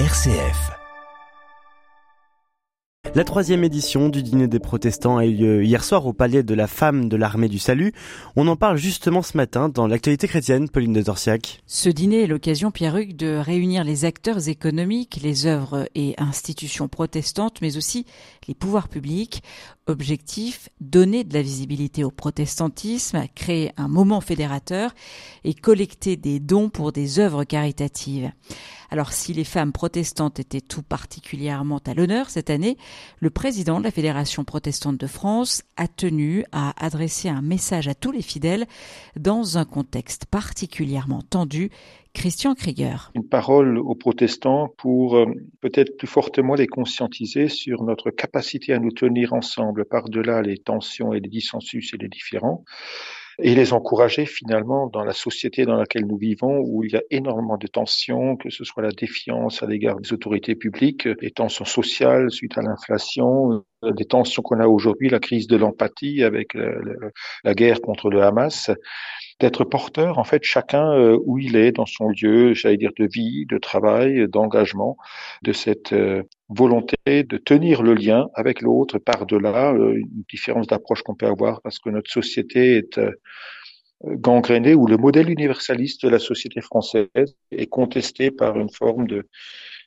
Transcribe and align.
RCF. 0.00 0.72
La 3.14 3.22
troisième 3.22 3.62
édition 3.62 4.08
du 4.08 4.24
dîner 4.24 4.48
des 4.48 4.58
protestants 4.58 5.18
a 5.18 5.24
eu 5.24 5.32
lieu 5.32 5.64
hier 5.64 5.84
soir 5.84 6.04
au 6.04 6.12
palais 6.12 6.42
de 6.42 6.52
la 6.52 6.66
femme 6.66 7.08
de 7.08 7.16
l'armée 7.16 7.48
du 7.48 7.60
salut. 7.60 7.92
On 8.34 8.48
en 8.48 8.56
parle 8.56 8.76
justement 8.76 9.22
ce 9.22 9.36
matin 9.36 9.68
dans 9.68 9.86
l'actualité 9.86 10.26
chrétienne, 10.26 10.68
Pauline 10.68 10.94
de 10.94 11.02
Torsiac. 11.02 11.62
Ce 11.66 11.88
dîner 11.88 12.22
est 12.22 12.26
l'occasion, 12.26 12.72
Pierruc, 12.72 13.14
de 13.14 13.36
réunir 13.36 13.84
les 13.84 14.04
acteurs 14.04 14.48
économiques, 14.48 15.20
les 15.22 15.46
œuvres 15.46 15.88
et 15.94 16.16
institutions 16.18 16.88
protestantes, 16.88 17.60
mais 17.62 17.76
aussi 17.76 18.04
les 18.48 18.54
pouvoirs 18.54 18.88
publics. 18.88 19.44
Objectif, 19.86 20.70
donner 20.80 21.22
de 21.22 21.34
la 21.34 21.42
visibilité 21.42 22.02
au 22.02 22.10
protestantisme, 22.10 23.22
créer 23.36 23.70
un 23.76 23.86
moment 23.86 24.22
fédérateur 24.22 24.92
et 25.44 25.54
collecter 25.54 26.16
des 26.16 26.40
dons 26.40 26.68
pour 26.68 26.90
des 26.90 27.20
œuvres 27.20 27.44
caritatives. 27.44 28.32
Alors 28.94 29.12
si 29.12 29.32
les 29.32 29.42
femmes 29.42 29.72
protestantes 29.72 30.38
étaient 30.38 30.60
tout 30.60 30.84
particulièrement 30.84 31.80
à 31.84 31.94
l'honneur 31.94 32.30
cette 32.30 32.48
année, 32.48 32.76
le 33.18 33.28
président 33.28 33.80
de 33.80 33.84
la 33.84 33.90
Fédération 33.90 34.44
protestante 34.44 34.98
de 34.98 35.08
France 35.08 35.64
a 35.76 35.88
tenu 35.88 36.44
à 36.52 36.72
adresser 36.78 37.28
un 37.28 37.42
message 37.42 37.88
à 37.88 37.96
tous 37.96 38.12
les 38.12 38.22
fidèles 38.22 38.66
dans 39.16 39.58
un 39.58 39.64
contexte 39.64 40.26
particulièrement 40.26 41.22
tendu 41.22 41.70
Christian 42.12 42.54
Krieger. 42.54 43.10
Une 43.16 43.26
parole 43.26 43.78
aux 43.78 43.96
protestants 43.96 44.72
pour 44.78 45.16
euh, 45.16 45.26
peut-être 45.60 45.96
plus 45.96 46.06
fortement 46.06 46.54
les 46.54 46.68
conscientiser 46.68 47.48
sur 47.48 47.82
notre 47.82 48.12
capacité 48.12 48.74
à 48.74 48.78
nous 48.78 48.92
tenir 48.92 49.32
ensemble 49.32 49.86
par-delà 49.86 50.40
les 50.40 50.58
tensions 50.58 51.12
et 51.12 51.18
les 51.18 51.28
dissensus 51.28 51.92
et 51.94 51.96
les 51.96 52.08
différends 52.08 52.64
et 53.38 53.54
les 53.54 53.72
encourager 53.72 54.26
finalement 54.26 54.88
dans 54.88 55.04
la 55.04 55.12
société 55.12 55.64
dans 55.64 55.76
laquelle 55.76 56.06
nous 56.06 56.16
vivons 56.16 56.60
où 56.60 56.84
il 56.84 56.92
y 56.92 56.96
a 56.96 57.02
énormément 57.10 57.56
de 57.56 57.66
tensions, 57.66 58.36
que 58.36 58.50
ce 58.50 58.64
soit 58.64 58.82
la 58.82 58.92
défiance 58.92 59.62
à 59.62 59.66
l'égard 59.66 60.00
des 60.00 60.12
autorités 60.12 60.54
publiques, 60.54 61.08
les 61.20 61.30
tensions 61.30 61.64
sociales 61.64 62.30
suite 62.30 62.56
à 62.58 62.62
l'inflation, 62.62 63.64
euh, 63.84 63.92
des 63.92 64.04
tensions 64.04 64.42
qu'on 64.42 64.60
a 64.60 64.66
aujourd'hui, 64.66 65.08
la 65.08 65.20
crise 65.20 65.46
de 65.46 65.56
l'empathie 65.56 66.22
avec 66.22 66.54
la 67.44 67.54
guerre 67.54 67.80
contre 67.80 68.10
le 68.10 68.22
Hamas 68.22 68.70
d'être 69.40 69.64
porteur, 69.64 70.18
en 70.18 70.24
fait, 70.24 70.44
chacun 70.44 70.92
euh, 70.92 71.18
où 71.24 71.38
il 71.38 71.56
est 71.56 71.72
dans 71.72 71.86
son 71.86 72.08
lieu, 72.08 72.54
j'allais 72.54 72.76
dire, 72.76 72.92
de 72.96 73.06
vie, 73.06 73.46
de 73.46 73.58
travail, 73.58 74.28
d'engagement, 74.28 74.96
de 75.42 75.52
cette 75.52 75.92
euh, 75.92 76.22
volonté 76.48 76.96
de 77.06 77.36
tenir 77.36 77.82
le 77.82 77.94
lien 77.94 78.28
avec 78.34 78.60
l'autre 78.60 78.98
par-delà 78.98 79.72
euh, 79.72 79.94
une 79.94 80.24
différence 80.30 80.66
d'approche 80.66 81.02
qu'on 81.02 81.14
peut 81.14 81.26
avoir 81.26 81.60
parce 81.62 81.78
que 81.78 81.90
notre 81.90 82.10
société 82.10 82.76
est 82.76 83.00
gangrénée 84.04 84.74
où 84.74 84.86
le 84.86 84.96
modèle 84.96 85.30
universaliste 85.30 86.04
de 86.04 86.10
la 86.10 86.18
société 86.18 86.60
française 86.60 87.08
est 87.50 87.66
contesté 87.66 88.30
par 88.30 88.58
une 88.58 88.70
forme 88.70 89.06
de 89.06 89.26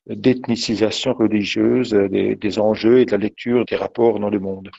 d'ethnicisation 0.09 1.13
religieuse 1.13 1.91
des, 1.91 2.35
des, 2.35 2.59
enjeux 2.59 2.99
et 2.99 3.05
de 3.05 3.11
la 3.11 3.17
lecture 3.17 3.65
des 3.65 3.75
rapports 3.75 4.19
dans 4.19 4.29
le 4.29 4.39
monde. 4.39 4.69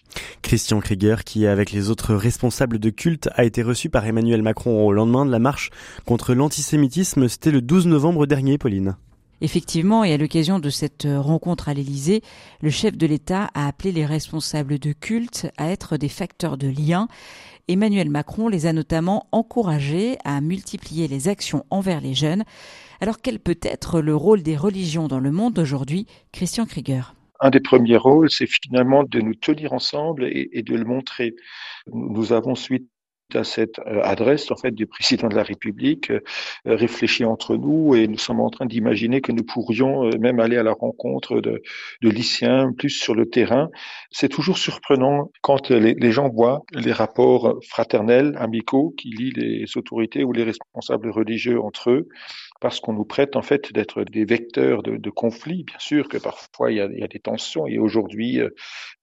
Christian 0.43 0.81
Krieger, 0.81 1.25
qui 1.25 1.47
avec 1.47 1.73
les 1.73 1.91
autres 1.91 2.15
responsables 2.15 2.79
de 2.79 2.91
culte 2.91 3.29
a 3.35 3.45
été 3.45 3.63
reçu 3.63 3.91
par 3.91 4.07
Emmanuel 4.07 4.43
Macron 4.43 4.87
au 4.87 4.93
lendemain 4.93 5.27
de 5.27 5.31
la 5.31 5.39
marche 5.39 5.71
contre 6.07 6.35
l'antisémitisme, 6.35 7.29
c'était 7.29 7.51
le 7.51 7.61
12 7.61 7.87
novembre 7.87 8.27
dernier, 8.27 8.59
Pauline. 8.59 8.97
Effectivement, 9.41 10.05
et 10.05 10.13
à 10.13 10.17
l'occasion 10.17 10.59
de 10.59 10.71
cette 10.71 11.07
rencontre 11.09 11.69
à 11.69 11.75
l'Élysée, 11.75 12.23
le 12.61 12.71
chef 12.71 12.97
de 12.97 13.07
l'État 13.07 13.51
a 13.55 13.69
appelé 13.69 13.93
les 13.93 14.07
responsables 14.07 14.79
de 14.79 14.93
culte 14.93 15.51
à 15.57 15.71
être 15.71 15.97
des 15.97 16.09
facteurs 16.09 16.57
de 16.57 16.69
lien. 16.69 17.09
Emmanuel 17.69 18.11
Macron 18.11 18.49
les 18.49 18.67
a 18.67 18.73
notamment 18.73 19.29
encouragés 19.31 20.17
à 20.25 20.41
multiplier 20.41 21.07
les 21.07 21.29
actions 21.29 21.65
envers 21.71 22.01
les 22.01 22.15
jeunes. 22.15 22.45
Alors 23.01 23.21
quel 23.23 23.39
peut 23.39 23.59
être 23.63 24.01
le 24.01 24.17
rôle 24.17 24.43
des 24.43 24.57
religions 24.57 25.07
dans 25.07 25.21
le 25.21 25.31
monde 25.31 25.59
aujourd'hui? 25.59 26.07
Christian 26.33 26.67
Krieger 26.67 27.15
un 27.41 27.51
des 27.51 27.61
premiers 27.61 27.97
rôles, 27.97 28.33
c'est 28.33 28.49
finalement 28.49 29.05
de 29.05 29.21
nous 29.21 29.37
tenir 29.37 29.73
ensemble 29.73 30.25
et, 30.25 30.51
et, 30.53 30.63
de 30.65 30.75
le 30.75 30.85
montrer. 30.85 31.37
Nous 31.87 32.33
avons 32.33 32.57
suite 32.57 32.91
à 33.35 33.45
cette 33.45 33.79
euh, 33.81 34.01
adresse 34.03 34.51
en 34.51 34.57
fait 34.57 34.71
du 34.71 34.87
président 34.87 35.29
de 35.29 35.35
la 35.35 35.43
République 35.43 36.11
euh, 36.11 36.21
réfléchi 36.65 37.25
entre 37.25 37.57
nous 37.57 37.95
et 37.95 38.09
nous 38.09 38.19
sommes 38.19 38.41
en 38.41 38.51
train 38.51 38.67
d'imaginer 38.67 39.21
que 39.21 39.33
nous 39.33 39.45
pourrions 39.45 40.07
euh, 40.07 40.19
même 40.19 40.41
aller 40.41 40.57
à 40.57 40.63
la 40.63 40.73
rencontre 40.73 41.41
de, 41.41 41.63
de 42.03 42.09
lycéens 42.09 42.73
plus 42.73 42.91
sur 42.91 43.15
le 43.15 43.29
terrain. 43.29 43.69
C'est 44.11 44.29
toujours 44.29 44.57
surprenant 44.57 45.31
quand 45.43 45.71
les, 45.71 45.95
les, 45.95 46.13
gens 46.13 46.29
voient 46.29 46.63
les 46.73 46.93
rapports 46.93 47.59
fraternels, 47.69 48.35
amicaux 48.39 48.95
qui 48.97 49.11
lient 49.11 49.33
les 49.37 49.65
autorités 49.77 50.25
ou 50.25 50.33
les 50.33 50.45
responsables 50.45 51.11
religieux 51.11 51.61
entre 51.61 51.91
eux 51.91 52.09
parce 52.61 52.81
qu'on 52.81 52.93
nous 52.93 53.05
prête 53.05 53.37
en 53.37 53.43
fait 53.43 53.73
d'être 53.73 54.05
des 54.05 54.25
vecteurs 54.25 54.83
de, 54.83 55.11
conflits. 55.11 55.65
Bien 55.65 55.79
sûr 55.79 56.09
que 56.09 56.19
parfois 56.19 56.73
il 56.73 56.77
y 56.77 56.81
a, 56.81 57.09
des 57.09 57.21
tensions 57.21 57.67
et 57.67 57.79
aujourd'hui 57.79 58.41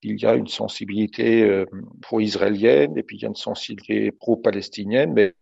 il 0.03 0.21
y 0.21 0.25
a 0.25 0.35
une 0.35 0.47
sensibilité 0.47 1.65
pro-israélienne 2.01 2.97
et 2.97 3.03
puis 3.03 3.17
il 3.17 3.21
y 3.21 3.25
a 3.25 3.29
une 3.29 3.35
sensibilité 3.35 4.11
pro-palestinienne, 4.11 5.13
mais 5.13 5.33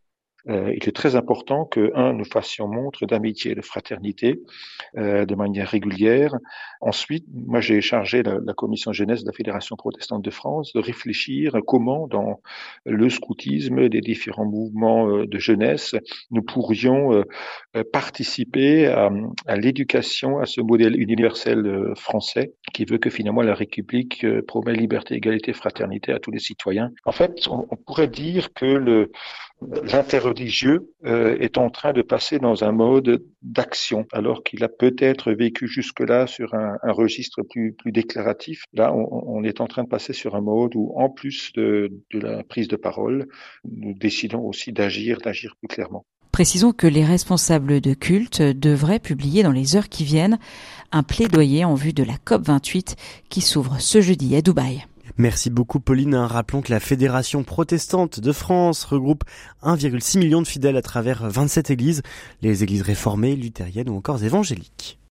euh, 0.49 0.73
il 0.75 0.87
est 0.87 0.95
très 0.95 1.15
important 1.15 1.65
que, 1.65 1.91
un, 1.95 2.13
nous 2.13 2.25
fassions 2.25 2.67
montre 2.67 3.05
d'amitié 3.05 3.51
et 3.51 3.55
de 3.55 3.61
fraternité 3.61 4.41
euh, 4.97 5.25
de 5.25 5.35
manière 5.35 5.69
régulière. 5.69 6.35
Ensuite, 6.81 7.25
moi, 7.33 7.61
j'ai 7.61 7.81
chargé 7.81 8.23
la, 8.23 8.39
la, 8.43 8.53
commission 8.53 8.91
jeunesse 8.91 9.21
de 9.21 9.27
la 9.27 9.33
Fédération 9.33 9.75
protestante 9.75 10.21
de 10.21 10.29
France 10.29 10.73
de 10.73 10.79
réfléchir 10.79 11.57
comment, 11.65 12.07
dans 12.07 12.41
le 12.85 13.09
scoutisme, 13.09 13.89
des 13.89 14.01
différents 14.01 14.45
mouvements 14.45 15.07
euh, 15.07 15.27
de 15.27 15.39
jeunesse, 15.39 15.95
nous 16.31 16.41
pourrions 16.41 17.13
euh, 17.13 17.23
euh, 17.75 17.83
participer 17.91 18.87
à, 18.87 19.09
à 19.47 19.55
l'éducation, 19.55 20.39
à 20.39 20.45
ce 20.45 20.61
modèle 20.61 20.99
universel 20.99 21.93
français 21.95 22.53
qui 22.73 22.85
veut 22.85 22.97
que 22.97 23.09
finalement 23.09 23.41
la 23.41 23.55
République 23.55 24.25
promet 24.47 24.73
liberté, 24.73 25.15
égalité, 25.15 25.53
fraternité 25.53 26.11
à 26.11 26.19
tous 26.19 26.31
les 26.31 26.39
citoyens. 26.39 26.91
En 27.05 27.11
fait, 27.11 27.47
on, 27.47 27.65
on 27.69 27.75
pourrait 27.75 28.07
dire 28.07 28.53
que 28.53 28.65
le 28.65 29.11
l'interreligieux 29.83 30.91
euh, 31.05 31.37
est 31.39 31.57
en 31.57 31.69
train 31.69 31.93
de 31.93 32.01
passer 32.01 32.39
dans 32.39 32.63
un 32.63 32.71
mode 32.71 33.23
d'action, 33.41 34.05
alors 34.11 34.43
qu'il 34.43 34.63
a 34.63 34.69
peut-être 34.69 35.31
vécu 35.31 35.67
jusque-là 35.67 36.27
sur 36.27 36.53
un, 36.53 36.77
registre 36.83 37.41
plus, 37.43 37.75
déclaratif. 37.85 38.63
Là, 38.73 38.93
on, 38.93 39.43
est 39.43 39.61
en 39.61 39.67
train 39.67 39.83
de 39.83 39.89
passer 39.89 40.13
sur 40.13 40.35
un 40.35 40.41
mode 40.41 40.75
où, 40.75 40.93
en 40.95 41.09
plus 41.09 41.51
de, 41.53 41.91
de 42.11 42.19
la 42.19 42.43
prise 42.43 42.67
de 42.67 42.75
parole, 42.75 43.27
nous 43.63 43.93
décidons 43.93 44.41
aussi 44.41 44.71
d'agir, 44.71 45.19
d'agir 45.19 45.55
plus 45.59 45.67
clairement. 45.67 46.05
Précisons 46.31 46.71
que 46.71 46.87
les 46.87 47.05
responsables 47.05 47.79
de 47.79 47.93
culte 47.93 48.41
devraient 48.41 48.99
publier 48.99 49.43
dans 49.43 49.51
les 49.51 49.75
heures 49.75 49.89
qui 49.89 50.03
viennent 50.03 50.39
un 50.91 51.03
plaidoyer 51.03 51.63
en 51.63 51.75
vue 51.75 51.93
de 51.93 52.03
la 52.03 52.15
COP28 52.15 52.95
qui 53.29 53.41
s'ouvre 53.41 53.79
ce 53.79 54.01
jeudi 54.01 54.35
à 54.35 54.41
Dubaï. 54.41 54.83
Merci 55.17 55.49
beaucoup 55.49 55.79
Pauline. 55.79 56.15
Rappelons 56.15 56.61
que 56.61 56.71
la 56.71 56.79
Fédération 56.79 57.43
protestante 57.43 58.19
de 58.19 58.31
France 58.31 58.83
regroupe 58.83 59.23
1,6 59.61 60.17
million 60.17 60.41
de 60.41 60.47
fidèles 60.47 60.77
à 60.77 60.81
travers 60.81 61.29
27 61.29 61.71
églises, 61.71 62.01
les 62.41 62.63
églises 62.63 62.81
réformées, 62.81 63.35
luthériennes 63.35 63.89
ou 63.89 63.97
encore 63.97 64.23
évangéliques. 64.23 64.99